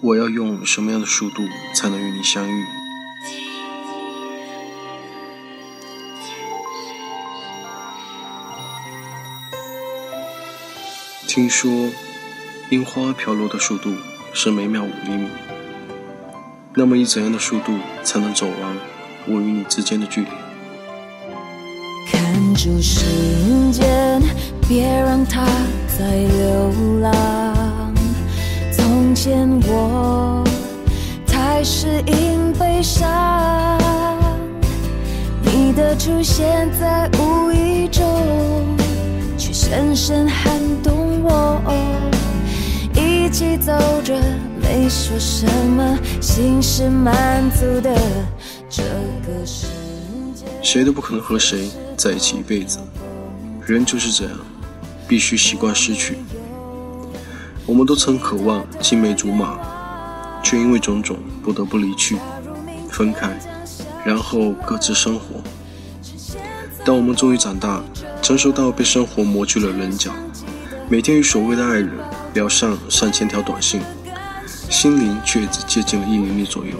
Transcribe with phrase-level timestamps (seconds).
[0.00, 1.42] 我要用什么样的速度
[1.74, 2.64] 才能与你相遇？
[11.26, 11.90] 听说
[12.70, 13.92] 樱花飘落的速度
[14.32, 15.28] 是每秒五厘米，
[16.74, 18.76] 那么以怎样的速度才能走完
[19.26, 20.28] 我与你之间的距离？
[22.06, 23.04] 看住时
[23.72, 24.22] 间，
[24.68, 25.44] 别让它
[25.98, 27.47] 再流浪。
[29.20, 30.44] 从前我
[31.26, 33.76] 太适应悲伤，
[35.42, 38.06] 你的出现在无意中，
[39.36, 40.52] 却深深撼
[40.84, 41.60] 动我。
[42.94, 43.72] 一起走
[44.04, 44.14] 着，
[44.62, 47.92] 没说什么，心是满足的。
[48.70, 48.84] 这
[49.26, 49.66] 个世
[50.32, 52.78] 界，谁都不可能和谁在一起一辈子，
[53.66, 54.34] 人就是这样，
[55.08, 56.18] 必须习惯失去。
[57.68, 59.58] 我们都曾渴望青梅竹马，
[60.42, 62.16] 却因为种种不得不离去，
[62.90, 63.38] 分开，
[64.06, 65.42] 然后各自生活。
[66.82, 67.82] 当我们终于长大，
[68.22, 70.12] 成熟到被生活磨去了棱角，
[70.88, 71.90] 每天与所谓的爱人
[72.32, 73.82] 聊上上千条短信，
[74.70, 76.72] 心灵却只接近了一厘米左右。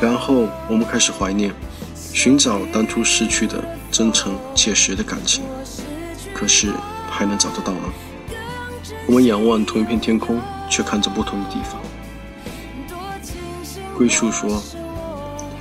[0.00, 1.52] 然后我们开始怀念，
[2.14, 5.44] 寻找当初失去的真诚切实的感情，
[6.32, 6.72] 可是
[7.10, 7.92] 还能找得到吗？
[9.08, 11.80] 我们仰望同一片天空，却看着不同的地方。
[13.96, 14.62] 归树说：“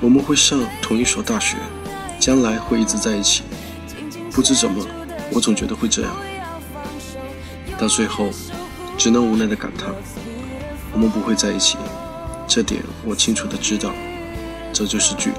[0.02, 1.56] 我们会上同一所大学，
[2.20, 3.44] 将来会一直在一起。
[4.34, 4.86] 不知怎么，
[5.32, 6.12] 我总觉得会这样。
[7.80, 8.32] 到最后，
[8.98, 9.96] 只能无奈的感叹：
[10.92, 11.78] 我们不会在一起。
[12.50, 13.94] 这点我清楚的知道，
[14.74, 15.38] 这就是距离。”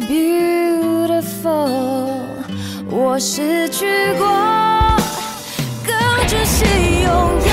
[0.00, 1.70] beautiful，
[2.90, 4.26] 我失去过，
[5.86, 5.92] 更
[6.26, 6.64] 珍惜
[7.02, 7.10] 拥
[7.42, 7.47] 有。